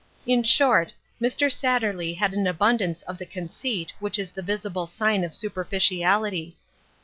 [0.25, 1.51] In short, Mr.
[1.51, 6.53] Satterley had an abundance of the conceit which is the visible sign of superfici ality.